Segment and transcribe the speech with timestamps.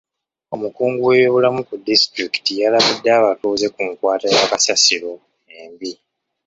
[0.55, 5.11] Omukungu w'ebyobulamu ku disitulikiti yalabudde abatuuze ku nkwata ya kasasiro
[5.59, 5.91] embi.